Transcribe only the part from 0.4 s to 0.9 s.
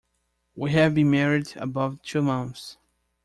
We